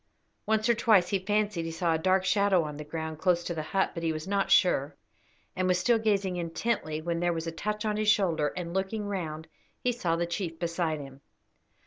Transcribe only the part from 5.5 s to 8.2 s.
and was still gazing intently when there was a touch on his